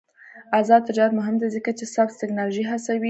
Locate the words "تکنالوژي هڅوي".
2.21-2.99